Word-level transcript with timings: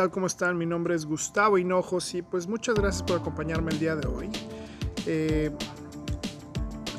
Hola, 0.00 0.06
¿qué 0.06 0.12
tal? 0.12 0.14
¿Cómo 0.14 0.26
están? 0.28 0.56
Mi 0.56 0.64
nombre 0.64 0.94
es 0.94 1.04
Gustavo 1.04 1.58
Hinojos 1.58 2.14
y 2.14 2.22
pues 2.22 2.46
muchas 2.46 2.74
gracias 2.74 3.02
por 3.02 3.20
acompañarme 3.20 3.70
el 3.72 3.78
día 3.78 3.96
de 3.96 4.08
hoy. 4.08 4.30
Eh, 5.04 5.50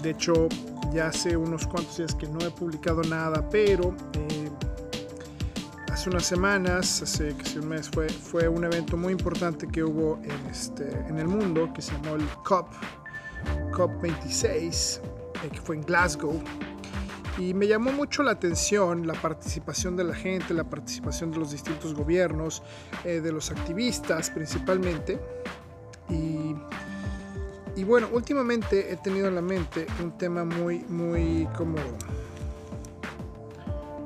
de 0.04 0.10
hecho, 0.12 0.48
ya 0.94 1.08
hace 1.08 1.36
unos 1.36 1.66
cuantos 1.66 1.98
días 1.98 2.14
que 2.14 2.28
no 2.28 2.40
he 2.42 2.52
publicado 2.52 3.02
nada, 3.02 3.50
pero 3.50 3.96
eh, 4.14 4.52
hace 5.92 6.12
unas 6.12 6.28
semanas, 6.28 7.02
hace 7.02 7.36
que 7.36 7.58
un 7.58 7.70
mes, 7.70 7.90
fue, 7.90 8.08
fue 8.08 8.48
un 8.48 8.66
evento 8.66 8.96
muy 8.98 9.14
importante 9.14 9.68
que 9.68 9.84
hubo 9.84 10.20
en, 10.22 10.48
este, 10.52 10.92
en 11.08 11.18
el 11.18 11.28
mundo 11.28 11.74
que 11.74 11.82
se 11.82 11.94
llamó 11.94 12.18
el 12.18 12.28
COP, 12.44 12.68
COP26, 13.72 15.00
eh, 15.44 15.50
que 15.52 15.60
fue 15.60 15.78
en 15.78 15.82
Glasgow. 15.82 16.40
Y 17.38 17.54
me 17.54 17.68
llamó 17.68 17.92
mucho 17.92 18.24
la 18.24 18.32
atención 18.32 19.08
la 19.08 19.14
participación 19.14 19.96
de 19.96 20.04
la 20.04 20.14
gente, 20.14 20.54
la 20.54 20.66
participación 20.66 21.32
de 21.32 21.38
los 21.38 21.52
distintos 21.52 21.94
gobiernos, 21.94 22.62
eh, 23.06 23.22
de 23.22 23.32
los 23.32 23.52
activistas 23.52 24.30
principalmente. 24.30 25.20
Y, 26.10 26.56
y, 27.76 27.84
bueno, 27.86 28.10
últimamente 28.12 28.92
he 28.92 28.98
tenido 28.98 29.28
en 29.28 29.36
la 29.36 29.42
mente 29.42 29.88
un 30.04 30.18
tema 30.18 30.44
muy, 30.44 30.80
muy 30.90 31.48
como... 31.58 31.78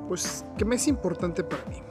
Pues 0.08 0.44
que 0.56 0.64
me 0.64 0.76
es 0.76 0.86
importante 0.86 1.42
para 1.42 1.64
mí. 1.64 1.82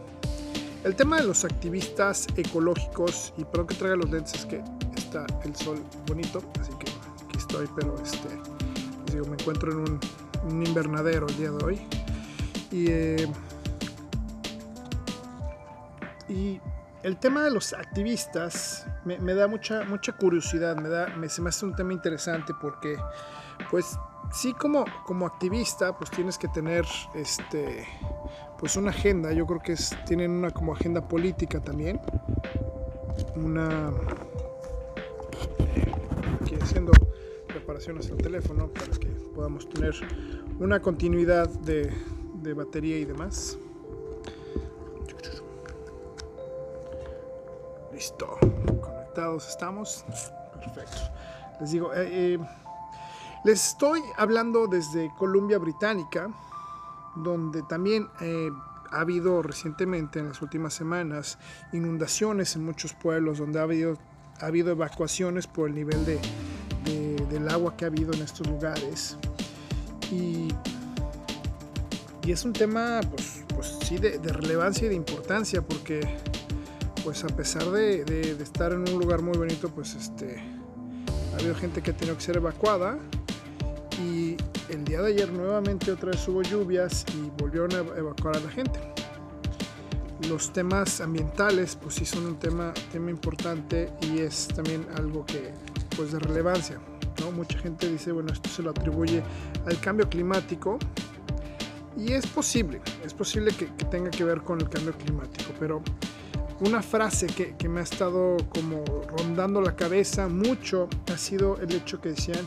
El 0.86 0.96
tema 0.96 1.18
de 1.18 1.24
los 1.24 1.44
activistas 1.44 2.28
ecológicos, 2.38 3.34
y 3.38 3.44
perdón 3.44 3.68
que 3.68 3.76
traiga 3.76 3.98
los 3.98 4.10
lentes, 4.10 4.46
que 4.46 4.64
está 4.96 5.26
el 5.44 5.56
sol 5.56 5.84
bonito, 6.06 6.42
así 6.62 6.72
que 6.80 6.92
aquí 7.26 7.38
estoy, 7.38 7.68
pero 7.76 7.96
este, 8.02 8.30
digo, 9.12 9.26
me 9.26 9.34
encuentro 9.34 9.72
en 9.72 9.80
un 9.80 10.00
un 10.46 10.66
invernadero 10.66 11.28
el 11.28 11.38
día 11.38 11.52
de 11.52 11.66
hoy. 11.66 11.82
Y, 12.72 12.88
eh, 12.90 13.28
y 16.30 16.60
el 17.04 17.18
tema 17.18 17.44
de 17.44 17.52
los 17.52 17.74
activistas 17.74 18.88
me, 19.06 19.34
da 19.36 19.48
mucha, 19.48 19.84
mucha 19.84 20.14
curiosidad, 20.14 20.76
me 20.76 20.90
da, 20.90 21.08
me, 21.16 21.30
se 21.30 21.42
me 21.42 21.50
hace 21.50 21.66
un 21.66 21.76
tema 21.76 21.94
interesante 21.94 22.54
porque, 22.60 22.98
pues, 23.70 23.98
sí 24.34 24.54
como, 24.54 24.86
como 25.06 25.26
activista, 25.26 25.96
pues 25.98 26.10
tienes 26.10 26.38
que 26.38 26.48
tener 26.48 26.86
este, 27.14 27.88
pues 28.58 28.76
una 28.76 28.90
agenda. 28.90 29.32
Yo 29.34 29.46
creo 29.46 29.62
que 29.62 29.76
tienen 30.08 30.32
una 30.32 30.50
como 30.52 30.74
agenda 30.74 31.08
política 31.08 31.60
también. 31.60 32.02
Una... 33.36 33.92
Aquí 36.42 36.56
haciendo 36.62 36.92
reparaciones 37.50 38.10
al 38.12 38.18
teléfono 38.18 38.68
para 38.68 38.92
que 38.98 39.08
podamos 39.36 39.70
tener 39.70 39.94
una 40.60 40.82
continuidad 40.82 41.50
de, 41.50 41.92
de 42.42 42.54
batería 42.54 42.98
y 42.98 43.06
demás. 43.06 43.58
Listo, 47.94 48.38
conectados 48.82 49.48
estamos. 49.50 50.06
Perfecto. 50.60 50.98
Les 51.62 51.72
digo, 51.72 51.94
eh, 51.94 52.34
eh, 52.36 52.40
les 53.44 53.68
estoy 53.68 54.02
hablando 54.18 54.68
desde 54.68 55.12
Columbia 55.18 55.58
Británica, 55.58 56.30
donde 57.16 57.62
también 57.64 58.10
eh, 58.22 58.50
ha 58.92 59.00
habido 59.00 59.42
recientemente, 59.42 60.20
en 60.20 60.30
las 60.30 60.42
últimas 60.42 60.74
semanas, 60.74 61.38
inundaciones 61.72 62.56
en 62.56 62.66
muchos 62.66 62.94
pueblos, 62.94 63.38
donde 63.38 63.60
ha 63.60 63.64
habido, 63.64 63.98
ha 64.42 64.48
habido 64.48 64.72
evacuaciones 64.72 65.48
por 65.48 65.70
el 65.70 65.76
nivel 65.76 66.06
de, 66.06 66.20
del 67.30 67.50
agua 67.50 67.76
que 67.78 67.86
ha 67.86 67.88
habido 67.88 68.14
en 68.14 68.22
estos 68.22 68.48
lugares. 68.48 69.18
Y, 70.12 70.48
es 72.28 72.44
un 72.44 72.54
tema, 72.54 73.02
pues, 73.12 73.44
pues 73.54 73.78
sí, 73.84 73.98
de, 73.98 74.18
relevancia 74.18 74.88
y 74.88 74.90
de 74.90 74.96
importancia, 74.96 75.62
porque 75.62 76.02
pues 77.04 77.24
a 77.24 77.28
pesar 77.28 77.70
de, 77.70 78.04
de, 78.04 78.32
estar 78.42 78.74
en 78.74 78.80
un 78.80 79.00
lugar 79.00 79.22
muy 79.22 79.38
bonito, 79.38 79.70
pues 79.70 79.94
este, 79.94 80.42
ha 81.32 81.36
habido 81.36 81.54
gente 81.54 81.84
que 81.84 81.92
ha 81.92 81.94
tenido 81.96 82.18
que 82.18 82.24
ser 82.24 82.38
evacuada. 82.38 82.98
Y 84.04 84.36
el 84.70 84.84
día 84.84 85.02
de 85.02 85.10
ayer 85.10 85.32
nuevamente 85.32 85.92
otra 85.92 86.12
vez 86.12 86.28
hubo 86.28 86.42
lluvias 86.42 87.06
y 87.16 87.30
volvieron 87.40 87.74
a 87.74 87.98
evacuar 87.98 88.38
a 88.38 88.40
la 88.40 88.50
gente. 88.50 88.80
Los 90.28 90.52
temas 90.52 91.02
ambientales, 91.02 91.78
pues 91.80 91.96
sí 91.96 92.06
son 92.06 92.26
un 92.26 92.40
tema, 92.40 92.74
tema 92.92 93.12
importante 93.12 93.92
y 94.02 94.20
es 94.20 94.48
también 94.48 94.88
algo 94.96 95.26
que, 95.26 95.54
pues 95.96 96.12
de 96.12 96.20
relevancia. 96.20 96.80
Mucha 97.36 97.58
gente 97.60 97.90
dice, 97.90 98.12
bueno, 98.12 98.32
esto 98.32 98.50
se 98.50 98.62
lo 98.62 98.70
atribuye 98.70 99.24
al 99.66 99.80
cambio 99.80 100.08
climático 100.10 100.78
y 101.98 102.12
es 102.12 102.28
posible, 102.28 102.82
es 103.04 103.14
posible 103.14 103.52
que, 103.54 103.66
tenga 103.86 104.10
que 104.10 104.24
ver 104.24 104.42
con 104.42 104.60
el 104.60 104.70
cambio 104.70 104.94
climático, 104.94 105.52
pero 105.60 105.82
una 106.60 106.82
frase 106.82 107.28
que, 107.28 107.56
que, 107.56 107.70
me 107.70 107.80
ha 107.80 107.84
estado 107.84 108.38
como 108.50 108.84
rondando 109.18 109.62
la 109.62 109.76
cabeza 109.76 110.28
mucho 110.28 110.90
ha 111.12 111.18
sido 111.18 111.58
el 111.62 111.74
hecho 111.74 112.02
que 112.02 112.10
decían, 112.10 112.46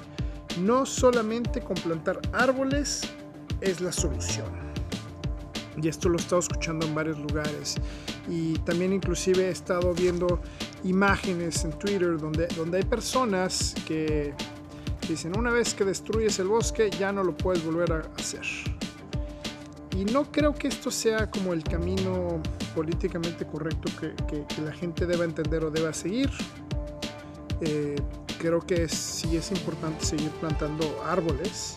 no 0.61 0.87
solamente 0.87 1.61
con 1.61 1.77
plantar 1.77 2.21
árboles 2.33 3.03
es 3.61 3.81
la 3.81 3.93
solución. 3.93 4.69
Y 5.81 5.89
esto 5.89 6.09
lo 6.09 6.19
he 6.19 6.21
estado 6.21 6.41
escuchando 6.41 6.87
en 6.87 6.95
varios 6.95 7.19
lugares. 7.19 7.77
Y 8.29 8.55
también 8.61 8.93
inclusive 8.93 9.47
he 9.47 9.51
estado 9.51 9.95
viendo 9.95 10.41
imágenes 10.85 11.65
en 11.65 11.73
Twitter 11.73 12.19
donde, 12.19 12.47
donde 12.49 12.79
hay 12.79 12.85
personas 12.85 13.75
que 13.87 14.35
Dicen, 15.09 15.39
una 15.39 15.51
vez 15.51 15.73
que 15.73 15.87
destruyes 15.87 16.39
el 16.39 16.49
bosque 16.49 16.91
ya 16.91 17.13
no 17.13 17.25
lo 17.25 17.35
puedes 17.35 17.65
volver 17.65 17.91
a 17.93 18.21
hacer. 18.21 18.45
Y 19.97 20.05
no 20.05 20.31
creo 20.31 20.55
que 20.55 20.69
esto 20.69 20.91
sea 20.91 21.31
como 21.31 21.55
el 21.55 21.65
camino 21.65 22.43
políticamente 22.75 23.47
correcto 23.47 23.91
que, 23.99 24.63
la 24.63 24.73
gente 24.73 25.07
deba 25.07 25.25
entender 25.25 25.65
o 25.65 25.71
deba 25.71 25.95
seguir. 25.95 26.31
Eh, 27.63 27.97
creo 28.39 28.61
que 28.61 28.87
sí 28.87 29.35
es 29.35 29.51
importante 29.51 30.05
seguir 30.05 30.31
plantando 30.33 31.03
árboles. 31.03 31.73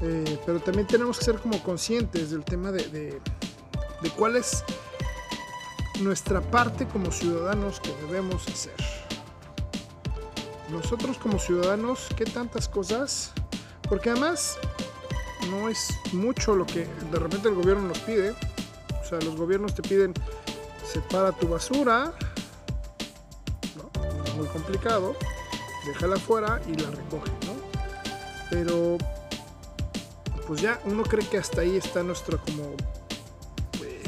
Eh, 0.00 0.38
pero 0.46 0.58
también 0.58 0.86
tenemos 0.86 1.18
que 1.18 1.26
ser 1.26 1.36
como 1.36 1.62
conscientes 1.62 2.30
del 2.30 2.46
tema 2.46 2.72
de, 2.72 2.88
de, 2.88 3.20
de 4.02 4.10
cuál 4.16 4.36
es 4.36 4.64
nuestra 6.00 6.40
parte 6.40 6.86
como 6.86 7.12
ciudadanos 7.12 7.78
que 7.78 7.94
debemos 8.06 8.48
hacer 8.48 8.99
nosotros 10.70 11.18
como 11.18 11.38
ciudadanos, 11.38 12.08
¿qué 12.16 12.24
tantas 12.24 12.68
cosas? 12.68 13.32
Porque 13.88 14.10
además 14.10 14.58
no 15.50 15.68
es 15.68 15.88
mucho 16.12 16.54
lo 16.54 16.66
que 16.66 16.86
de 17.10 17.18
repente 17.18 17.48
el 17.48 17.54
gobierno 17.54 17.88
nos 17.88 17.98
pide. 18.00 18.30
O 18.30 19.04
sea, 19.04 19.20
los 19.20 19.36
gobiernos 19.36 19.74
te 19.74 19.82
piden, 19.82 20.14
separa 20.84 21.32
tu 21.32 21.48
basura, 21.48 22.12
¿no? 23.76 24.36
muy 24.36 24.46
complicado, 24.48 25.16
déjala 25.86 26.16
afuera 26.16 26.60
y 26.66 26.74
la 26.74 26.90
recoge, 26.90 27.30
¿no? 27.46 27.54
Pero, 28.50 28.98
pues 30.46 30.60
ya 30.60 30.80
uno 30.84 31.02
cree 31.02 31.26
que 31.28 31.38
hasta 31.38 31.62
ahí 31.62 31.76
está 31.76 32.02
nuestra 32.02 32.38
como 32.38 32.74
eh, 33.84 34.02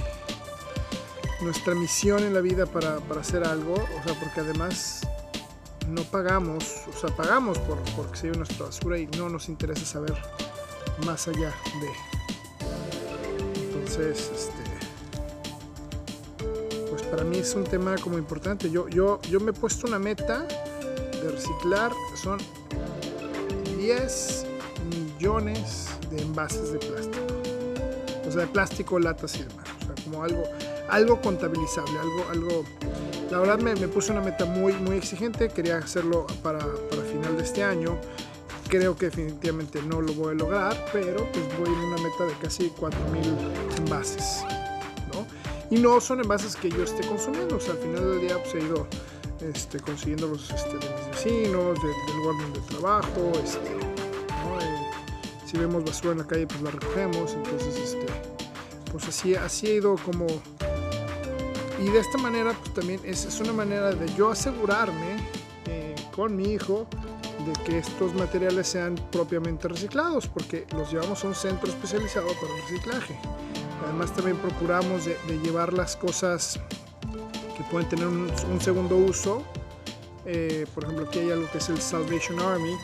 nuestra 1.41 1.75
misión 1.75 2.23
en 2.23 2.35
la 2.35 2.41
vida 2.41 2.67
para, 2.67 2.99
para 3.01 3.21
hacer 3.21 3.45
algo, 3.45 3.75
o 3.75 4.03
sea, 4.05 4.19
porque 4.21 4.41
además 4.41 5.03
no 5.89 6.03
pagamos, 6.05 6.65
o 6.89 6.99
sea, 6.99 7.15
pagamos 7.15 7.59
por, 7.59 7.79
porque 7.97 8.17
se 8.17 8.23
lleve 8.25 8.39
nuestra 8.39 8.67
basura 8.67 8.99
y 8.99 9.07
no 9.19 9.29
nos 9.29 9.49
interesa 9.49 9.85
saber 9.85 10.15
más 11.07 11.29
allá 11.29 11.55
de. 11.81 11.91
Entonces, 13.63 14.31
este. 14.35 14.63
Pues 16.91 17.03
para 17.03 17.25
mí 17.25 17.39
es 17.39 17.55
un 17.55 17.65
tema 17.65 17.97
como 17.97 18.19
importante. 18.19 18.71
Yo, 18.71 18.89
yo, 18.89 19.21
yo 19.23 19.41
me 19.41 19.51
he 19.51 19.55
puesto 19.55 19.87
una 19.87 19.99
meta 19.99 20.43
de 20.43 21.31
reciclar, 21.31 21.93
son 22.15 22.39
10 23.79 24.47
millones 24.91 25.89
de 26.11 26.23
envases 26.23 26.73
de 26.73 26.79
plástico. 26.79 27.27
O 28.27 28.31
sea, 28.31 28.41
de 28.43 28.47
plástico, 28.47 28.99
latas 28.99 29.37
y. 29.37 29.43
O 29.43 29.49
sea, 29.49 30.05
como 30.05 30.23
algo, 30.23 30.43
algo 30.89 31.21
contabilizable, 31.21 31.99
algo, 31.99 32.25
algo 32.31 32.65
la 33.33 33.39
verdad 33.39 33.59
me, 33.61 33.89
puse 33.89 34.13
una 34.13 34.21
meta 34.21 34.45
muy, 34.45 34.75
muy 34.75 34.99
exigente, 34.99 35.49
quería 35.49 35.79
hacerlo 35.79 36.27
para, 36.43 36.59
para, 36.59 37.03
final 37.03 37.35
de 37.39 37.43
este 37.43 37.65
año. 37.65 37.99
Creo 38.69 38.95
que 38.95 39.07
definitivamente 39.07 39.81
no 39.81 40.03
lo 40.03 40.13
voy 40.13 40.33
a 40.33 40.35
lograr, 40.35 40.87
pero 40.93 41.27
pues 41.33 41.59
voy 41.59 41.71
en 41.71 41.79
una 41.79 41.97
meta 42.03 42.27
de 42.27 42.35
casi 42.43 42.69
4.000 42.69 43.79
envases. 43.79 44.45
¿no? 45.15 45.27
Y 45.75 45.81
no 45.81 45.99
son 45.99 46.21
envases 46.21 46.57
que 46.57 46.69
yo 46.69 46.83
esté 46.83 47.07
consumiendo, 47.07 47.57
o 47.57 47.61
sea, 47.61 47.73
al 47.73 47.79
final 47.79 48.11
del 48.11 48.21
día 48.21 48.37
pues, 48.43 48.55
he 48.55 48.67
ido 48.67 48.87
este, 49.41 49.81
consiguiendo 49.81 50.29
los 50.29 50.51
este, 50.51 50.77
de 50.77 50.95
mis 50.95 51.09
vecinos, 51.11 51.79
del 51.83 52.17
lugar 52.17 52.43
donde 52.43 52.61
trabajo. 52.69 53.33
Este, 53.43 53.71
eh, 53.71 54.91
si 55.47 55.57
vemos 55.57 55.85
basura 55.85 56.13
en 56.13 56.19
la 56.19 56.27
calle, 56.27 56.47
pues 56.47 56.61
la 56.61 56.71
recogemos. 56.71 57.33
Entonces, 57.33 57.79
este, 57.79 58.07
pues 58.91 59.09
así, 59.09 59.35
así 59.37 59.69
he 59.69 59.75
ido 59.77 59.97
como 60.05 60.27
y 61.83 61.91
de 61.91 61.99
esta 61.99 62.19
manera, 62.19 62.53
pues 62.53 62.73
también 62.75 63.01
es, 63.05 63.25
es 63.25 63.41
una 63.41 63.53
manera 63.53 63.93
de 63.93 64.13
yo 64.15 64.31
asegurarme 64.31 65.17
eh, 65.67 65.95
con 66.15 66.37
mi 66.37 66.53
hijo 66.53 66.87
de 67.45 67.53
que 67.65 67.79
estos 67.79 68.15
materiales 68.15 68.69
sean 68.69 68.95
propiamente 69.11 69.67
reciclados, 69.67 70.29
porque 70.29 70.67
los 70.77 70.93
llevamos 70.93 71.25
a 71.25 71.29
un 71.29 71.35
centro 71.35 71.69
especializado 71.69 72.29
para 72.41 72.55
el 72.55 72.63
reciclaje. 72.63 73.19
Además 73.85 74.15
también 74.15 74.37
procuramos 74.37 75.07
de, 75.07 75.17
llevar 75.43 75.73
las 75.73 75.97
cosas 75.97 76.61
que 77.57 77.65
pueden 77.65 77.89
tener 77.89 78.07
un, 78.07 78.61
segundo 78.61 78.97
uso. 78.97 79.43
Eh, 80.25 80.67
por 80.75 80.85
ejemplo, 80.85 81.07
aquí 81.09 81.19
hay 81.19 81.31
algo 81.33 81.51
que 81.51 81.59
es 81.59 81.69
el 81.69 81.81
Salvation 81.81 82.39
Army, 82.39 82.75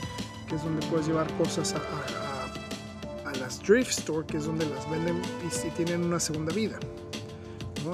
que 0.48 0.56
es 0.56 0.64
donde 0.64 0.84
puedes 0.88 1.06
llevar 1.06 1.32
cosas 1.36 1.74
a, 1.74 1.78
las 3.38 3.60
Drift 3.62 3.90
Store, 3.90 4.26
que 4.26 4.38
es 4.38 4.46
donde 4.46 4.66
las 4.66 4.90
venden 4.90 5.22
y, 5.46 5.70
tienen 5.70 6.04
una 6.04 6.18
segunda 6.18 6.52
vida. 6.52 6.80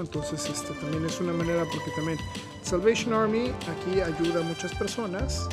Entonces, 0.00 0.46
este 0.46 0.72
también 0.74 1.04
es 1.06 1.20
una 1.20 1.32
manera, 1.32 1.64
porque 1.64 1.90
también 1.96 2.18
Salvation 2.62 3.12
Army 3.12 3.50
aquí 3.50 4.00
ayuda 4.00 4.40
a 4.40 4.42
muchas 4.42 4.74
personas 4.74 5.48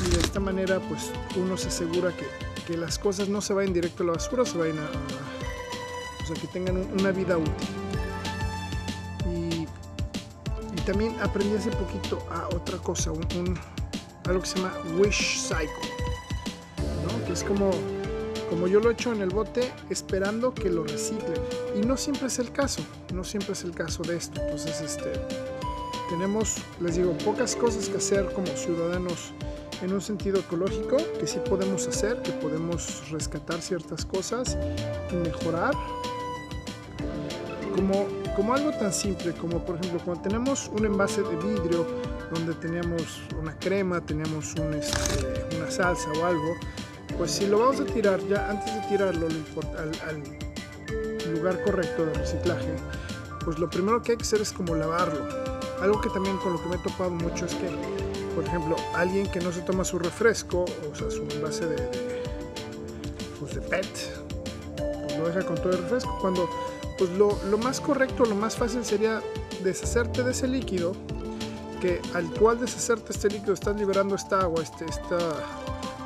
y 0.00 0.10
de 0.10 0.20
esta 0.20 0.40
manera, 0.40 0.80
pues 0.80 1.10
uno 1.36 1.56
se 1.56 1.68
asegura 1.68 2.12
que, 2.16 2.26
que 2.66 2.76
las 2.76 2.98
cosas 2.98 3.28
no 3.28 3.40
se 3.40 3.54
vayan 3.54 3.72
directo 3.72 4.02
a 4.02 4.06
la 4.06 4.12
basura, 4.12 4.44
se 4.44 4.58
vayan 4.58 4.78
a, 4.78 4.90
o 6.22 6.26
sea, 6.26 6.36
que 6.36 6.46
tengan 6.48 6.76
una 6.98 7.10
vida 7.12 7.38
útil. 7.38 7.68
Y, 9.30 9.66
y, 10.76 10.80
también 10.84 11.16
aprendí 11.20 11.56
hace 11.56 11.70
poquito 11.70 12.18
a 12.30 12.48
otra 12.54 12.78
cosa, 12.78 13.12
un, 13.12 13.58
algo 14.26 14.40
que 14.40 14.46
se 14.46 14.56
llama 14.56 14.72
Wish 14.98 15.40
Cycle, 15.40 15.68
¿no? 17.06 17.24
que 17.26 17.32
es 17.32 17.44
como 17.44 17.70
como 18.50 18.66
yo 18.66 18.80
lo 18.80 18.90
he 18.90 18.92
hecho 18.92 19.12
en 19.12 19.22
el 19.22 19.30
bote 19.30 19.72
esperando 19.90 20.54
que 20.54 20.70
lo 20.70 20.84
reciclen. 20.84 21.40
Y 21.74 21.86
no 21.86 21.96
siempre 21.96 22.26
es 22.28 22.38
el 22.38 22.52
caso, 22.52 22.82
no 23.12 23.24
siempre 23.24 23.52
es 23.52 23.64
el 23.64 23.72
caso 23.72 24.02
de 24.02 24.16
esto. 24.16 24.40
Entonces, 24.40 24.80
este, 24.80 25.12
tenemos, 26.08 26.56
les 26.80 26.96
digo, 26.96 27.12
pocas 27.24 27.56
cosas 27.56 27.88
que 27.88 27.96
hacer 27.96 28.32
como 28.32 28.46
ciudadanos 28.48 29.32
en 29.82 29.92
un 29.92 30.00
sentido 30.00 30.38
ecológico, 30.38 30.96
que 31.18 31.26
sí 31.26 31.38
podemos 31.48 31.86
hacer, 31.86 32.22
que 32.22 32.32
podemos 32.32 33.10
rescatar 33.10 33.60
ciertas 33.60 34.04
cosas 34.04 34.56
y 35.10 35.16
mejorar. 35.16 35.74
Como, 37.74 38.06
como 38.36 38.54
algo 38.54 38.70
tan 38.70 38.92
simple 38.92 39.32
como, 39.32 39.64
por 39.64 39.76
ejemplo, 39.76 40.00
cuando 40.04 40.22
tenemos 40.22 40.70
un 40.72 40.86
envase 40.86 41.22
de 41.22 41.36
vidrio 41.36 41.84
donde 42.32 42.54
teníamos 42.54 43.20
una 43.40 43.58
crema, 43.58 44.00
teníamos 44.00 44.54
este, 44.54 45.56
una 45.56 45.70
salsa 45.70 46.08
o 46.20 46.24
algo, 46.24 46.54
pues 47.16 47.30
si 47.30 47.46
lo 47.46 47.58
vamos 47.58 47.80
a 47.80 47.84
tirar 47.84 48.20
ya 48.28 48.50
antes 48.50 48.74
de 48.74 48.80
tirarlo 48.88 49.26
al, 49.26 50.22
lugar 51.32 51.62
correcto 51.64 52.04
de 52.04 52.14
reciclaje, 52.14 52.74
pues 53.44 53.58
lo 53.58 53.68
primero 53.68 54.02
que 54.02 54.12
hay 54.12 54.18
que 54.18 54.24
hacer 54.24 54.40
es 54.40 54.52
como 54.52 54.74
lavarlo. 54.74 55.26
Algo 55.80 56.00
que 56.00 56.08
también 56.10 56.36
con 56.38 56.52
lo 56.52 56.62
que 56.62 56.68
me 56.68 56.76
he 56.76 56.78
topado 56.78 57.10
mucho 57.10 57.46
es 57.46 57.54
que, 57.54 57.68
por 58.34 58.44
ejemplo, 58.44 58.76
alguien 58.94 59.26
que 59.30 59.40
no 59.40 59.52
se 59.52 59.60
toma 59.62 59.84
su 59.84 59.98
refresco, 59.98 60.64
o 60.64 60.94
sea, 60.94 61.10
su 61.10 61.22
envase 61.22 61.66
de, 61.66 61.76
de, 61.76 62.22
pues 63.40 63.54
de 63.54 63.60
PET, 63.60 63.86
pues 64.76 65.18
lo 65.18 65.28
deja 65.28 65.42
con 65.46 65.56
todo 65.56 65.70
el 65.70 65.78
refresco. 65.78 66.16
Cuando, 66.20 66.48
pues 66.98 67.10
lo, 67.10 67.38
lo 67.50 67.58
más 67.58 67.80
correcto, 67.80 68.24
lo 68.24 68.34
más 68.34 68.56
fácil 68.56 68.84
sería 68.84 69.20
deshacerte 69.62 70.22
de 70.22 70.30
ese 70.30 70.46
líquido, 70.46 70.92
que 71.80 72.00
al 72.14 72.30
cual 72.32 72.60
deshacerte 72.60 73.12
este 73.12 73.28
líquido 73.28 73.54
estás 73.54 73.76
liberando 73.76 74.14
esta 74.14 74.40
agua, 74.40 74.62
este, 74.62 74.84
esta 74.84 75.63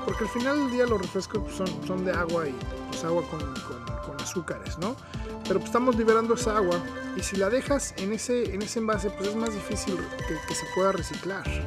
porque 0.09 0.25
al 0.25 0.31
final 0.31 0.57
del 0.57 0.71
día 0.71 0.87
los 0.87 0.99
refrescos 1.03 1.43
pues, 1.43 1.55
son, 1.55 1.87
son 1.87 2.03
de 2.03 2.13
agua 2.13 2.49
y 2.49 2.55
pues 2.89 3.05
agua 3.05 3.23
con, 3.29 3.41
con, 3.41 4.19
azúcares, 4.19 4.79
¿no? 4.79 4.97
Pero 5.45 5.61
pues, 5.61 5.67
estamos 5.67 5.97
liberando 5.97 6.33
esa 6.33 6.57
agua 6.57 6.83
y 7.15 7.23
si 7.23 7.37
la 7.37 7.51
dejas 7.51 7.93
en 7.99 8.15
ese, 8.15 8.55
en 8.55 8.63
ese 8.63 8.79
envase, 8.79 9.11
pues 9.11 9.29
es 9.29 9.37
más 9.37 9.53
difícil 9.53 9.99
que, 10.27 10.55
se 10.55 10.65
pueda 10.75 10.93
reciclar. 10.93 11.47
Eh, 11.47 11.63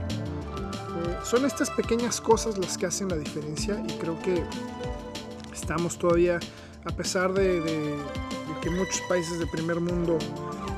son 1.24 1.46
estas 1.46 1.70
pequeñas 1.70 2.20
cosas 2.20 2.58
las 2.58 2.80
que 2.80 2.88
hacen 2.88 3.10
la 3.10 3.16
diferencia 3.16 3.80
y 3.88 3.94
creo 4.00 4.20
que 4.24 4.44
estamos 5.54 6.00
todavía, 6.00 6.40
a 6.86 6.92
pesar 6.92 7.34
de, 7.34 7.62
de, 7.62 7.96
que 8.60 8.72
muchos 8.72 9.02
países 9.08 9.38
de 9.38 9.46
primer 9.46 9.80
mundo 9.80 10.18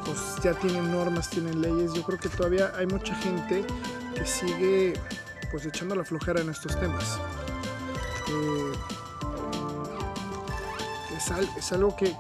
pues 0.06 0.20
ya 0.44 0.54
tienen 0.54 0.92
normas, 0.92 1.30
tienen 1.30 1.62
leyes, 1.62 1.94
yo 1.94 2.04
creo 2.04 2.20
que 2.20 2.28
todavía 2.28 2.74
hay 2.76 2.88
mucha 2.88 3.16
gente 3.16 3.66
que 4.16 4.26
sigue 4.26 4.94
pues 5.50 5.66
echando 5.66 5.96
la 5.96 6.04
flojera 6.04 6.42
en 6.42 6.50
estos 6.50 6.78
temas. 6.78 7.20
Eh, 8.34 8.74
es, 11.58 11.72
algo 11.72 11.96
que, 11.96 12.12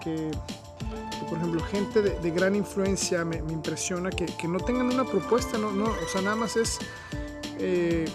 por 1.27 1.37
ejemplo, 1.37 1.61
gente 1.65 2.01
de, 2.01 2.31
gran 2.31 2.55
influencia 2.55 3.25
me, 3.25 3.37
impresiona 3.37 4.09
que, 4.09 4.47
no 4.47 4.59
tengan 4.59 4.87
una 4.87 5.03
propuesta, 5.03 5.57
no, 5.57 5.67
o 5.67 6.07
sea, 6.11 6.21
nada 6.21 6.35
más 6.35 6.55
es... 6.55 6.79
Eh, 7.59 8.05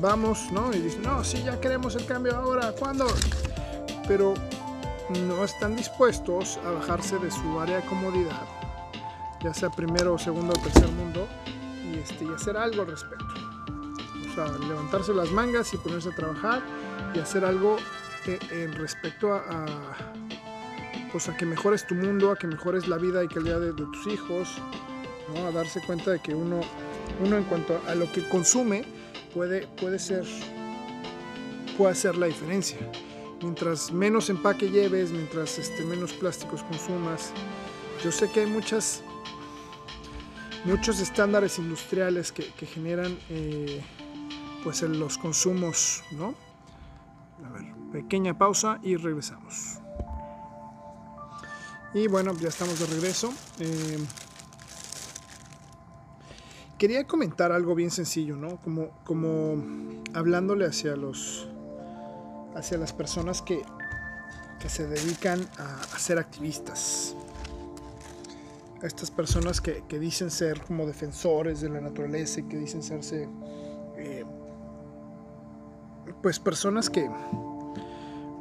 vamos, 0.00 0.50
¿no? 0.52 0.72
Y 0.72 0.78
dicen, 0.78 1.02
no, 1.02 1.22
sí, 1.24 1.42
ya 1.42 1.60
queremos 1.60 1.94
el 1.94 2.06
cambio 2.06 2.36
ahora, 2.36 2.72
¿cuándo? 2.78 3.06
Pero 4.08 4.34
no 5.26 5.44
están 5.44 5.76
dispuestos 5.76 6.58
a 6.64 6.70
bajarse 6.70 7.18
de 7.18 7.30
su 7.30 7.60
área 7.60 7.76
de 7.76 7.86
comodidad, 7.86 8.46
ya 9.42 9.52
sea 9.52 9.68
primero, 9.68 10.18
segundo 10.18 10.54
o 10.56 10.62
tercer 10.62 10.88
mundo, 10.92 11.26
y, 11.84 11.98
este, 11.98 12.24
y 12.24 12.28
hacer 12.28 12.56
algo 12.56 12.82
al 12.82 12.88
respecto 12.88 13.49
levantarse 14.68 15.12
las 15.14 15.30
mangas 15.32 15.72
y 15.74 15.76
ponerse 15.76 16.10
a 16.10 16.14
trabajar 16.14 16.62
y 17.14 17.18
hacer 17.18 17.44
algo 17.44 17.76
en 18.26 18.72
respecto 18.74 19.32
a, 19.32 19.66
pues 21.12 21.28
a 21.28 21.36
que 21.36 21.46
mejores 21.46 21.86
tu 21.86 21.94
mundo, 21.94 22.30
a 22.30 22.36
que 22.36 22.46
mejores 22.46 22.88
la 22.88 22.96
vida 22.96 23.24
y 23.24 23.28
calidad 23.28 23.60
de, 23.60 23.72
tus 23.72 24.06
hijos, 24.06 24.48
a 25.46 25.50
darse 25.52 25.80
cuenta 25.82 26.12
de 26.12 26.20
que 26.20 26.34
uno, 26.34 26.60
uno 27.24 27.36
en 27.36 27.44
cuanto 27.44 27.80
a 27.88 27.94
lo 27.94 28.10
que 28.12 28.28
consume 28.28 28.84
puede, 29.32 29.66
puede 29.80 29.98
ser, 29.98 30.24
puede 31.76 31.92
hacer 31.92 32.16
la 32.16 32.26
diferencia. 32.26 32.78
Mientras 33.42 33.90
menos 33.90 34.28
empaque 34.28 34.70
lleves, 34.70 35.10
mientras 35.10 35.58
este, 35.58 35.82
menos 35.84 36.12
plásticos 36.12 36.62
consumas. 36.64 37.32
Yo 38.04 38.12
sé 38.12 38.30
que 38.30 38.40
hay 38.40 38.46
muchas, 38.46 39.02
muchos 40.64 41.00
estándares 41.00 41.58
industriales 41.58 42.32
que, 42.32 42.66
generan 42.66 43.18
eh, 43.30 43.80
pues 44.62 44.82
en 44.82 44.98
los 44.98 45.18
consumos, 45.18 46.02
¿no? 46.12 46.34
A 47.44 47.50
ver, 47.50 47.72
pequeña 47.92 48.36
pausa 48.36 48.78
y 48.82 48.96
regresamos. 48.96 49.78
Y 51.92 52.06
bueno, 52.06 52.34
ya 52.34 52.48
estamos 52.48 52.78
de 52.78 52.86
regreso. 52.86 53.32
Eh, 53.58 53.98
quería 56.78 57.06
comentar 57.06 57.52
algo 57.52 57.74
bien 57.74 57.90
sencillo, 57.90 58.36
¿no? 58.36 58.60
Como, 58.60 58.90
como 59.04 59.62
hablándole 60.14 60.66
hacia 60.66 60.96
los 60.96 61.48
hacia 62.54 62.78
las 62.78 62.92
personas 62.92 63.42
que, 63.42 63.62
que 64.60 64.68
se 64.68 64.86
dedican 64.86 65.48
a, 65.58 65.98
ser 65.98 66.18
activistas. 66.18 67.14
A 68.82 68.86
estas 68.86 69.10
personas 69.10 69.60
que, 69.60 69.84
que, 69.88 69.98
dicen 69.98 70.30
ser 70.30 70.62
como 70.62 70.86
defensores 70.86 71.60
de 71.60 71.68
la 71.68 71.80
naturaleza 71.80 72.40
y 72.40 72.44
que 72.44 72.56
dicen 72.56 72.82
serse 72.82 73.28
pues 76.22 76.38
personas 76.38 76.90
que 76.90 77.10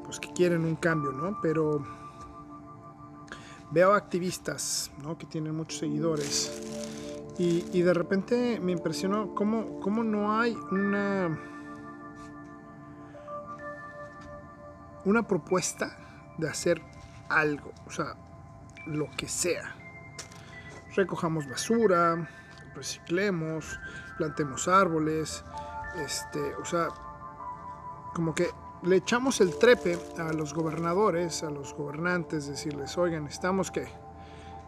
pues 0.03 0.19
que 0.19 0.31
quieren 0.33 0.65
un 0.65 0.75
cambio, 0.75 1.11
¿no? 1.11 1.39
Pero 1.41 1.85
veo 3.71 3.93
activistas, 3.93 4.91
¿no? 5.03 5.17
Que 5.17 5.25
tienen 5.27 5.55
muchos 5.55 5.79
seguidores 5.79 6.61
y, 7.37 7.65
y 7.71 7.81
de 7.83 7.93
repente 7.93 8.59
me 8.59 8.71
impresionó 8.71 9.33
cómo, 9.35 9.79
cómo 9.79 10.03
no 10.03 10.39
hay 10.39 10.57
una 10.71 11.37
una 15.05 15.23
propuesta 15.23 15.97
de 16.37 16.49
hacer 16.49 16.81
algo, 17.29 17.71
o 17.87 17.91
sea, 17.91 18.15
lo 18.85 19.09
que 19.11 19.27
sea. 19.27 19.75
Recojamos 20.95 21.47
basura, 21.47 22.27
reciclemos, 22.75 23.79
plantemos 24.17 24.67
árboles, 24.67 25.43
este, 26.03 26.55
o 26.55 26.65
sea, 26.65 26.89
como 28.19 28.35
que 28.35 28.49
le 28.81 28.97
echamos 28.97 29.39
el 29.39 29.57
trepe 29.57 29.97
a 30.17 30.33
los 30.33 30.53
gobernadores, 30.53 31.41
a 31.43 31.49
los 31.49 31.73
gobernantes, 31.73 32.47
decirles, 32.47 32.97
oigan, 32.97 33.27
estamos 33.27 33.71
que, 33.71 33.87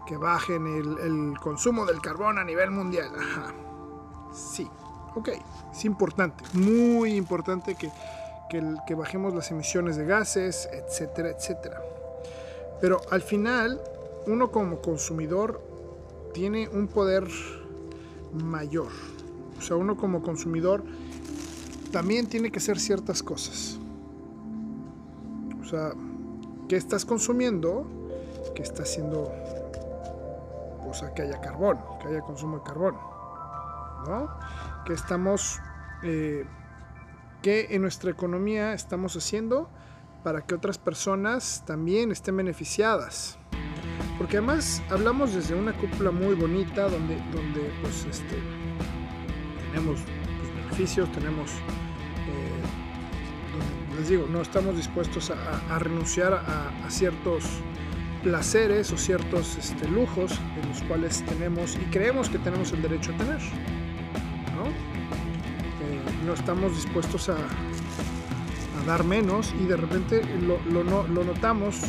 que 0.08 0.16
bajen 0.16 0.66
el, 0.68 1.38
consumo 1.38 1.86
del 1.86 2.00
carbón 2.00 2.40
a 2.40 2.46
nivel 2.46 2.72
mundial. 2.72 3.12
Ajá. 3.14 3.54
Sí, 4.34 4.70
ok, 5.16 5.32
es 5.70 5.84
importante, 5.84 6.46
muy 6.54 7.16
importante 7.16 7.76
que, 7.76 7.92
que 8.88 8.96
bajemos 8.96 9.34
las 9.36 9.52
emisiones 9.52 9.98
de 9.98 10.06
gases, 10.06 10.70
etcétera, 10.72 11.32
etcétera. 11.32 11.82
Pero 12.80 13.02
al 13.12 13.22
final, 13.22 13.82
uno 14.28 14.50
como 14.50 14.80
consumidor 14.80 15.62
tiene 16.34 16.70
un 16.70 16.88
poder 16.88 17.28
mayor. 18.32 18.94
O 19.60 19.62
sea, 19.62 19.76
uno 19.76 19.98
como 19.98 20.22
consumidor 20.22 20.86
también 21.92 22.28
tiene 22.28 22.52
que 22.52 22.60
ser 22.60 22.80
ciertas 22.80 23.22
cosas. 23.22 23.78
O 25.62 25.66
sea, 25.66 25.92
¿qué 26.68 26.76
estás 26.76 27.06
consumiendo? 27.06 27.86
Que 28.56 28.64
está 28.64 28.84
haciendo, 28.84 29.32
o 30.88 30.94
sea, 30.94 31.14
que 31.14 31.24
haya 31.24 31.40
carbón, 31.40 31.80
que 32.02 32.08
haya 32.08 32.22
consumo 32.22 32.58
de 32.58 32.64
carbón, 32.64 32.96
¿no? 34.08 34.30
Que 34.86 34.94
estamos, 34.94 35.60
eh, 36.04 36.46
que 37.42 37.68
en 37.72 37.82
nuestra 37.82 38.12
economía 38.12 38.74
estamos 38.74 39.16
haciendo 39.16 39.70
para 40.24 40.42
que 40.42 40.56
otras 40.56 40.78
personas 40.78 41.64
también 41.66 42.12
estén 42.12 42.38
beneficiadas. 42.38 43.38
Porque 44.18 44.38
además 44.38 44.84
hablamos 44.90 45.34
desde 45.34 45.56
una 45.56 45.74
cúpula 45.74 46.12
muy 46.12 46.36
bonita 46.36 46.88
donde, 46.88 47.16
donde 47.32 47.72
pues 47.82 48.06
este, 48.06 48.38
tenemos 49.72 50.00
beneficios, 50.72 51.12
tenemos, 51.12 51.52
eh, 51.52 52.64
les 53.98 54.08
digo, 54.08 54.26
no 54.32 54.42
estamos 54.42 54.78
dispuestos 54.78 55.32
a, 55.32 55.80
renunciar 55.80 56.34
a, 56.34 56.72
ciertos 56.90 57.44
placeres 58.24 58.94
o 58.94 58.98
ciertos 58.98 59.58
este, 59.58 59.90
lujos 59.90 60.40
en 60.62 60.70
los 60.70 60.82
cuales 60.84 61.26
tenemos 61.26 61.76
y 61.76 61.80
creemos 61.92 62.30
que 62.30 62.38
tenemos 62.38 62.72
el 62.72 62.82
derecho 62.82 63.12
a 63.14 63.18
tener. 63.18 63.40
No, 64.56 64.68
eh, 64.68 64.72
no 66.26 66.34
estamos 66.34 66.74
dispuestos 66.76 67.28
a, 67.30 67.36
dar 68.86 69.04
menos 69.04 69.54
y 69.62 69.66
de 69.66 69.78
repente 69.78 70.24
lo, 70.42 70.60
lo, 70.72 71.08
lo 71.08 71.24
notamos 71.24 71.82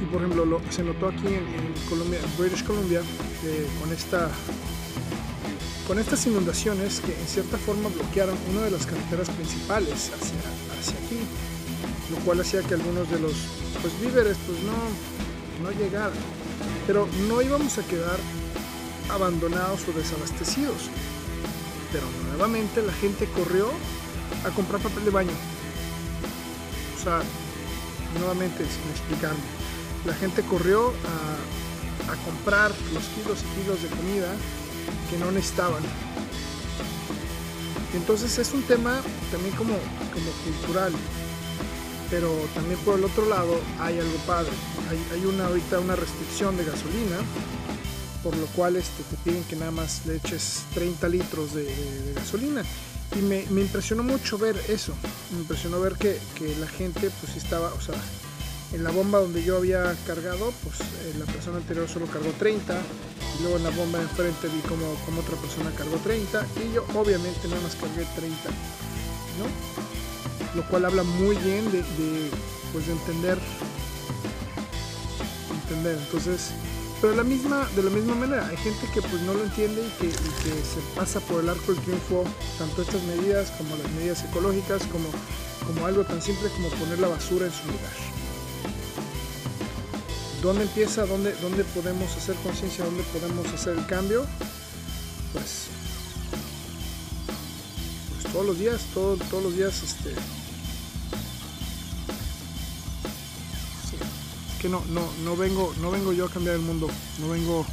y 0.00 0.04
por 0.06 0.22
ejemplo 0.22 0.46
lo, 0.46 0.62
se 0.70 0.82
notó 0.82 1.08
aquí 1.08 1.26
en, 1.26 1.44
Colombia, 1.90 2.20
British 2.38 2.64
Columbia 2.64 3.02
eh, 3.44 3.68
con 3.78 3.92
esta 3.92 4.30
con 5.92 5.98
estas 5.98 6.26
inundaciones 6.26 7.00
que 7.00 7.12
en 7.12 7.26
cierta 7.26 7.58
forma 7.58 7.90
bloquearon 7.90 8.34
una 8.50 8.62
de 8.62 8.70
las 8.70 8.86
carreteras 8.86 9.28
principales 9.28 10.10
hacia, 10.14 10.40
hacia 10.80 10.96
aquí, 11.04 11.20
lo 12.10 12.16
cual 12.24 12.40
hacía 12.40 12.62
que 12.62 12.72
algunos 12.72 13.10
de 13.10 13.20
los 13.20 13.34
pues, 13.82 14.00
víveres 14.00 14.38
pues 14.46 14.58
no, 14.62 14.72
no 15.62 15.78
llegaran. 15.78 16.16
Pero 16.86 17.06
no 17.28 17.42
íbamos 17.42 17.76
a 17.76 17.82
quedar 17.82 18.16
abandonados 19.10 19.86
o 19.86 19.92
desabastecidos. 19.92 20.88
Pero 21.92 22.06
nuevamente 22.30 22.80
la 22.80 22.94
gente 22.94 23.26
corrió 23.26 23.68
a 24.46 24.50
comprar 24.54 24.80
papel 24.80 25.04
de 25.04 25.10
baño. 25.10 25.36
O 26.98 27.04
sea, 27.04 27.20
nuevamente, 28.18 28.64
sin 28.64 28.90
explicarme 28.92 29.44
la 30.06 30.14
gente 30.14 30.42
corrió 30.42 30.88
a, 30.88 32.16
comprar 32.24 32.70
los 32.92 33.04
kilos 33.14 33.38
y 33.40 33.60
kilos 33.60 33.82
de 33.82 33.88
comida 33.88 34.34
que 35.10 35.18
no 35.18 35.30
necesitaban. 35.30 35.82
Entonces 37.94 38.38
es 38.38 38.52
un 38.52 38.62
tema 38.62 39.00
también 39.30 39.54
como, 39.54 39.74
como 39.74 40.30
cultural, 40.44 40.92
pero 42.10 42.30
también 42.54 42.78
por 42.80 42.98
el 42.98 43.04
otro 43.04 43.26
lado 43.26 43.60
hay 43.80 43.98
algo 43.98 44.16
padre. 44.26 44.52
Hay, 45.12 45.24
una 45.24 45.46
ahorita 45.46 45.78
una 45.80 45.96
restricción 45.96 46.56
de 46.56 46.64
gasolina, 46.64 47.16
por 48.22 48.36
lo 48.36 48.46
cual 48.46 48.76
este, 48.76 49.02
te 49.04 49.16
piden 49.24 49.44
que 49.44 49.56
nada 49.56 49.70
más 49.70 50.06
le 50.06 50.16
eches 50.16 50.64
30 50.74 51.08
litros 51.08 51.54
de, 51.54 51.66
gasolina. 52.14 52.62
Y 53.14 53.22
me, 53.22 53.42
impresionó 53.42 54.02
mucho 54.02 54.38
ver 54.38 54.56
eso, 54.68 54.94
me 55.32 55.40
impresionó 55.40 55.80
ver 55.80 55.94
que, 55.94 56.18
que 56.34 56.56
la 56.56 56.66
gente 56.66 57.10
pues 57.20 57.36
estaba, 57.36 57.72
o 57.74 57.80
sea, 57.80 57.94
en 58.72 58.84
la 58.84 58.90
bomba 58.90 59.18
donde 59.18 59.42
yo 59.44 59.56
había 59.56 59.94
cargado, 60.06 60.52
pues 60.64 60.80
eh, 60.80 61.14
la 61.18 61.26
persona 61.26 61.58
anterior 61.58 61.88
solo 61.88 62.06
cargó 62.06 62.30
30. 62.38 62.74
Y 63.38 63.42
luego 63.42 63.56
en 63.58 63.64
la 63.64 63.70
bomba 63.70 63.98
de 63.98 64.04
enfrente 64.04 64.48
vi 64.48 64.60
como, 64.68 64.92
otra 65.20 65.36
persona 65.36 65.70
cargó 65.76 65.96
30. 65.98 66.46
Y 66.64 66.74
yo 66.74 66.84
obviamente 66.94 67.48
nada 67.48 67.60
más 67.60 67.74
cargué 67.76 68.06
30. 68.16 68.48
¿no? 69.38 70.56
Lo 70.56 70.66
cual 70.68 70.84
habla 70.86 71.02
muy 71.02 71.36
bien 71.36 71.70
de, 71.70 71.82
pues, 72.72 72.86
de 72.86 72.92
entender. 72.92 73.38
Entender. 75.62 75.98
Entonces, 75.98 76.50
pero 77.00 77.12
de 77.12 77.16
la 77.16 77.24
misma, 77.24 77.66
de 77.76 77.82
la 77.82 77.90
misma 77.90 78.14
manera, 78.14 78.46
hay 78.46 78.56
gente 78.58 78.86
que 78.94 79.02
pues 79.02 79.20
no 79.22 79.34
lo 79.34 79.42
entiende 79.42 79.82
y 79.82 79.90
que, 80.00 80.06
y 80.06 80.10
que 80.10 80.50
se 80.64 80.80
pasa 80.94 81.20
por 81.20 81.42
el 81.42 81.48
arco 81.48 81.72
del 81.72 81.82
triunfo 81.82 82.24
tanto 82.58 82.82
estas 82.82 83.02
medidas 83.02 83.50
como 83.52 83.76
las 83.76 83.90
medidas 83.92 84.24
ecológicas, 84.24 84.82
como, 84.86 85.08
como 85.66 85.86
algo 85.86 86.04
tan 86.04 86.22
simple 86.22 86.48
como 86.50 86.68
poner 86.70 87.00
la 87.00 87.08
basura 87.08 87.46
en 87.46 87.52
su 87.52 87.66
lugar. 87.66 88.21
¿Dónde 90.42 90.64
empieza? 90.64 91.06
¿Dónde, 91.06 91.36
dónde 91.40 91.62
podemos 91.62 92.16
hacer 92.16 92.34
conciencia? 92.42 92.84
¿Dónde 92.84 93.04
podemos 93.04 93.46
hacer 93.54 93.78
el 93.78 93.86
cambio? 93.86 94.26
Pues, 95.32 95.68
pues 98.10 98.32
todos 98.32 98.46
los 98.46 98.58
días, 98.58 98.80
todos 98.92 99.20
los 99.40 99.54
días, 99.54 99.80
este, 99.84 100.16
que 104.60 104.68
no, 104.68 104.84
no, 104.90 105.08
no 105.24 105.36
vengo, 105.36 105.72
no 105.80 105.92
vengo 105.92 106.12
yo 106.12 106.26
a 106.26 106.28
cambiar 106.28 106.56
el 106.56 106.62
mundo, 106.62 106.88
no 107.20 107.28
vengo 107.28 107.64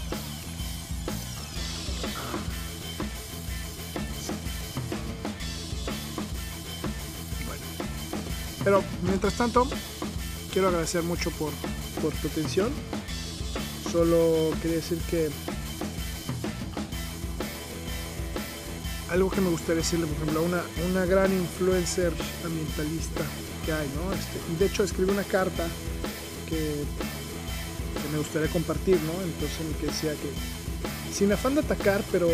bueno. 7.47 7.63
Pero 8.63 8.83
mientras 9.01 9.33
tanto, 9.33 9.67
quiero 10.53 10.67
agradecer 10.67 11.01
mucho 11.01 11.31
por, 11.31 11.51
por 12.01 12.13
tu 12.13 12.27
atención. 12.27 12.70
Solo 13.91 14.51
quería 14.62 14.77
decir 14.77 15.00
que 15.10 15.29
algo 19.10 19.29
que 19.29 19.41
me 19.41 19.50
gustaría 19.50 19.82
decirle, 19.82 20.06
por 20.06 20.15
ejemplo, 20.18 20.39
a 20.39 20.44
una, 20.44 20.63
una 20.91 21.06
gran 21.06 21.34
influencer 21.34 22.13
ambientalista 22.46 23.22
que 23.65 23.74
hay, 23.74 23.88
¿no? 23.96 24.13
Este, 24.13 24.38
de 24.60 24.65
hecho, 24.65 24.84
escribí 24.84 25.12
una 25.12 25.24
carta 25.24 25.68
que, 26.48 26.84
me 28.12 28.18
gustaría 28.18 28.48
compartir, 28.50 28.98
¿no? 29.01 29.13
Entonces, 29.24 29.60
en 29.62 29.74
que 29.74 29.88
decía 29.88 30.12
que, 30.13 31.13
sin 31.13 31.32
afán 31.32 31.56
de 31.56 31.62
atacar, 31.62 32.03
pero, 32.12 32.27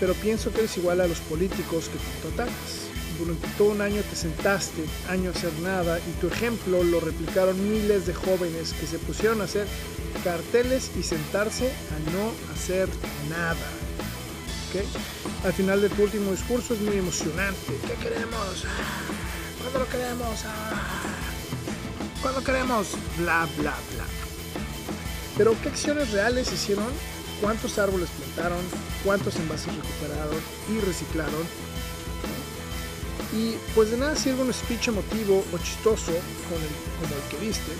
pero 0.00 0.14
pienso 0.14 0.50
que 0.52 0.60
eres 0.60 0.76
igual 0.76 1.00
a 1.00 1.06
los 1.06 1.18
políticos 1.20 1.88
que 1.88 1.98
tanto 1.98 2.42
atacas 2.42 2.81
durante 3.24 3.46
todo 3.56 3.70
un 3.70 3.80
año 3.80 4.02
te 4.02 4.16
sentaste, 4.16 4.84
año 5.08 5.30
a 5.30 5.32
hacer 5.32 5.52
nada, 5.60 5.98
y 6.00 6.20
tu 6.20 6.26
ejemplo 6.26 6.82
lo 6.82 7.00
replicaron 7.00 7.70
miles 7.70 8.06
de 8.06 8.14
jóvenes 8.14 8.72
que 8.72 8.86
se 8.86 8.98
pusieron 8.98 9.40
a 9.40 9.44
hacer 9.44 9.66
carteles 10.24 10.90
y 10.98 11.02
sentarse 11.02 11.68
a 11.68 12.10
no 12.10 12.32
hacer 12.52 12.88
nada. 13.30 13.66
¿Okay? 14.68 14.86
Al 15.44 15.52
final 15.52 15.82
de 15.82 15.88
tu 15.88 16.02
último 16.02 16.30
discurso 16.32 16.74
es 16.74 16.80
muy 16.80 16.96
emocionante. 16.96 17.78
¿Qué 17.86 17.94
queremos? 18.02 18.64
¿Cuándo 19.60 19.78
lo 19.78 19.88
queremos? 19.88 20.40
¿Cuándo 22.22 22.42
queremos? 22.42 22.88
Bla, 23.18 23.48
bla, 23.58 23.76
bla. 23.94 24.04
Pero 25.36 25.54
¿qué 25.62 25.68
acciones 25.68 26.10
reales 26.10 26.52
hicieron? 26.52 26.88
¿Cuántos 27.40 27.78
árboles 27.78 28.08
plantaron? 28.10 28.60
¿Cuántos 29.04 29.36
envases 29.36 29.74
recuperaron 29.74 30.40
y 30.70 30.80
reciclaron? 30.80 31.71
Y 33.32 33.56
pues 33.74 33.90
de 33.90 33.96
nada 33.96 34.14
sirve 34.14 34.42
un 34.42 34.52
speech 34.52 34.88
emotivo 34.88 35.44
o 35.52 35.58
chistoso 35.58 36.12
como 36.48 37.14
el 37.14 37.28
que 37.30 37.36
viste 37.38 37.72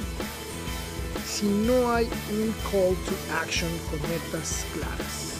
si 1.33 1.47
no 1.47 1.93
hay 1.93 2.05
un 2.31 2.55
call 2.71 2.95
to 3.07 3.15
action 3.43 3.71
con 3.91 4.01
metas 4.03 4.65
claras. 4.75 5.33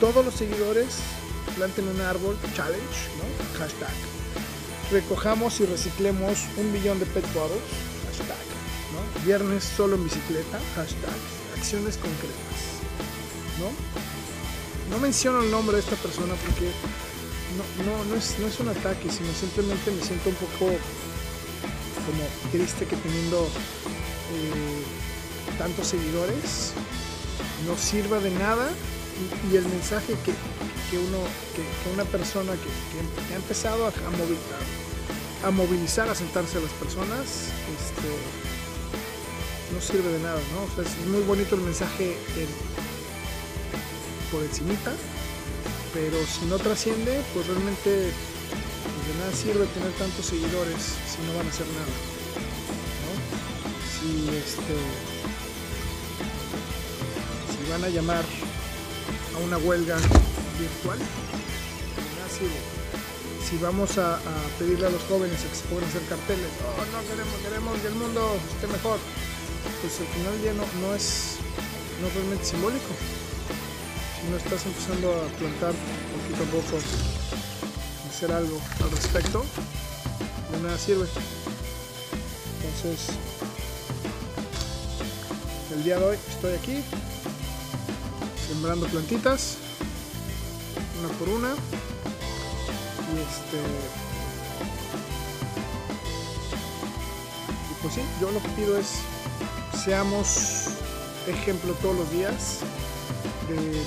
Todos 0.00 0.24
los 0.24 0.34
seguidores 0.34 0.98
planten 1.56 1.88
un 1.88 2.00
árbol 2.02 2.36
challenge, 2.54 2.98
¿no? 3.16 3.58
Hashtag. 3.58 3.94
Recojamos 4.92 5.60
y 5.60 5.66
reciclemos 5.66 6.44
un 6.58 6.72
billón 6.72 6.98
de 6.98 7.06
pet 7.06 7.24
bottles, 7.32 7.62
hashtag. 8.06 8.36
¿no? 8.92 9.24
Viernes 9.24 9.64
solo 9.64 9.96
en 9.96 10.04
bicicleta, 10.04 10.60
hashtag. 10.74 11.16
Acciones 11.56 11.96
concretas, 11.96 12.60
¿no? 13.58 14.94
No 14.94 15.00
menciono 15.00 15.42
el 15.42 15.50
nombre 15.50 15.76
de 15.76 15.82
esta 15.82 15.96
persona 15.96 16.34
porque 16.44 16.70
no, 17.56 17.84
no, 17.84 18.04
no, 18.04 18.16
es, 18.16 18.38
no 18.38 18.46
es 18.46 18.60
un 18.60 18.68
ataque, 18.68 19.10
sino 19.10 19.32
simplemente 19.32 19.90
me 19.90 20.02
siento 20.02 20.28
un 20.28 20.36
poco 20.36 20.72
como 22.06 22.22
triste 22.52 22.86
que 22.86 22.96
teniendo 22.96 23.48
eh, 24.32 24.82
tantos 25.58 25.88
seguidores 25.88 26.72
no 27.66 27.76
sirva 27.76 28.20
de 28.20 28.30
nada 28.30 28.68
y, 29.50 29.56
el 29.56 29.66
mensaje 29.66 30.14
que, 30.24 30.98
uno, 30.98 31.18
que, 31.54 31.90
una 31.92 32.04
persona 32.04 32.52
que, 32.52 33.32
ha 33.32 33.36
empezado 33.36 33.86
a, 33.86 33.90
movilizar, 33.90 34.62
a 35.44 35.50
movilizar, 35.50 36.08
a 36.10 36.14
sentarse 36.14 36.58
a 36.58 36.60
las 36.60 36.72
personas, 36.72 37.48
este, 37.74 38.12
no 39.74 39.80
sirve 39.80 40.12
de 40.12 40.20
nada, 40.20 40.40
¿no? 40.52 40.82
es 40.82 41.06
muy 41.08 41.22
bonito 41.22 41.54
el 41.54 41.62
mensaje 41.62 42.16
por 44.30 44.42
encimita, 44.42 44.92
pero 45.96 46.18
si 46.26 46.44
no 46.44 46.58
trasciende, 46.58 47.22
pues 47.32 47.46
realmente 47.46 48.12
pues 48.12 49.08
de 49.08 49.14
nada 49.18 49.32
sirve 49.32 49.64
tener 49.72 49.90
tantos 49.92 50.26
seguidores 50.26 50.76
si 51.08 51.24
no 51.24 51.38
van 51.38 51.46
a 51.46 51.48
hacer 51.48 51.66
nada. 51.72 51.94
Si, 53.96 54.28
este, 54.36 54.76
si 57.48 57.70
van 57.70 57.82
a 57.82 57.88
llamar 57.88 58.24
a 59.34 59.38
una 59.38 59.56
huelga 59.56 59.96
virtual. 60.60 60.98
Si 63.48 63.56
vamos 63.58 63.96
a, 63.96 64.18
pedirle 64.58 64.88
a 64.88 64.90
los 64.90 65.02
jóvenes 65.04 65.40
que 65.40 65.56
se 65.56 65.64
puedan 65.64 65.88
hacer 65.88 66.02
carteles, 66.10 66.50
oh, 66.60 66.84
no 66.92 67.00
queremos, 67.08 67.34
queremos 67.40 67.78
que 67.78 67.86
el 67.86 67.94
mundo 67.94 68.36
esté 68.52 68.66
mejor, 68.66 68.98
pues 69.80 69.98
al 70.00 70.06
final 70.08 70.34
ya 70.44 70.52
no, 70.52 70.64
no 70.86 70.94
es 70.94 71.36
no 72.02 72.08
realmente 72.10 72.44
simbólico 72.44 72.92
no 74.30 74.36
estás 74.36 74.66
empezando 74.66 75.12
a 75.12 75.26
plantar 75.38 75.72
poquito 75.72 76.42
a 76.42 76.62
poco, 76.62 76.78
hacer 78.08 78.32
algo 78.32 78.60
al 78.82 78.90
respecto, 78.90 79.44
de 80.52 80.60
nada 80.60 80.78
sirve. 80.78 81.06
Entonces, 82.56 83.16
el 85.74 85.84
día 85.84 85.98
de 85.98 86.04
hoy 86.04 86.16
estoy 86.28 86.54
aquí 86.54 86.82
sembrando 88.48 88.86
plantitas 88.86 89.58
una 91.00 91.08
por 91.18 91.28
una 91.28 91.54
y 93.12 93.18
este 93.20 93.60
pues 97.82 97.94
sí 97.94 98.00
yo 98.20 98.30
lo 98.30 98.40
que 98.42 98.48
pido 98.50 98.78
es 98.78 99.00
seamos 99.84 100.68
ejemplo 101.26 101.74
todos 101.74 101.96
los 101.96 102.10
días 102.10 102.60
de 103.48 103.82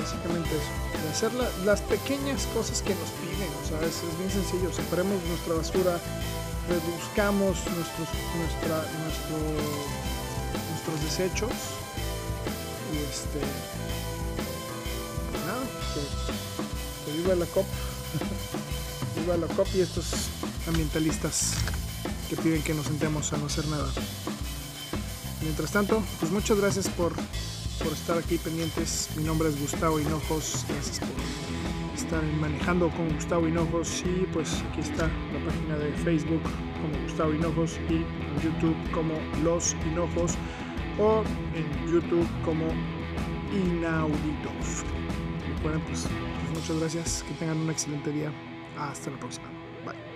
básicamente 0.00 0.50
eso 0.50 0.84
de 1.02 1.10
hacer 1.10 1.32
las 1.64 1.80
pequeñas 1.82 2.46
cosas 2.54 2.82
que 2.82 2.94
nos 2.94 3.10
piden 3.20 3.48
o 3.62 3.68
sea 3.68 3.80
es, 3.86 4.00
bien 4.18 4.30
sencillo 4.30 4.72
separemos 4.72 5.22
nuestra 5.28 5.54
basura 5.54 6.00
reduzcamos 6.68 7.56
nuestros 7.76 8.08
nuestro 8.38 8.74
nuestros 10.70 11.04
desechos 11.04 11.52
y 12.92 12.96
este 12.98 13.40
pues 15.30 15.44
nada 15.46 15.64
que, 15.94 17.10
que 17.12 17.18
viva 17.18 17.34
la 17.34 17.46
COP 17.46 17.66
viva 19.20 19.36
la 19.36 19.46
COP 19.54 19.68
y 19.74 19.80
estos 19.82 20.06
ambientalistas 20.66 21.52
que 22.28 22.36
piden 22.36 22.62
que 22.62 22.74
nos 22.74 22.86
sentemos 22.86 23.32
a 23.32 23.36
no 23.36 23.46
hacer 23.46 23.66
nada 23.68 23.90
mientras 25.44 25.70
tanto 25.70 26.02
pues 26.18 26.32
muchas 26.32 26.58
gracias 26.58 26.88
por 26.88 27.12
por 27.82 27.92
estar 27.92 28.18
aquí 28.18 28.38
pendientes 28.38 29.10
mi 29.16 29.24
nombre 29.24 29.48
es 29.48 29.60
Gustavo 29.60 30.00
Hinojos 30.00 30.64
gracias 30.68 31.00
por 31.00 31.08
estar 31.94 32.22
manejando 32.40 32.90
con 32.90 33.08
Gustavo 33.14 33.46
Hinojos 33.46 34.02
y 34.04 34.26
pues 34.32 34.62
aquí 34.70 34.80
está 34.80 35.06
la 35.06 35.44
página 35.46 35.76
de 35.78 35.92
Facebook 36.04 36.42
como 36.42 37.02
Gustavo 37.04 37.32
Hinojos 37.34 37.78
y 37.88 37.94
en 37.94 38.40
YouTube 38.42 38.76
como 38.92 39.14
Los 39.42 39.74
Hinojos 39.86 40.34
o 40.98 41.22
en 41.54 41.92
YouTube 41.92 42.26
como 42.44 42.66
Inauditos. 43.52 44.84
Bueno, 45.62 45.80
pues, 45.86 46.06
pues 46.06 46.60
muchas 46.60 46.78
gracias, 46.80 47.24
que 47.26 47.34
tengan 47.34 47.58
un 47.58 47.70
excelente 47.70 48.10
día. 48.10 48.32
Hasta 48.78 49.10
la 49.10 49.18
próxima. 49.18 49.48
Bye. 49.84 50.13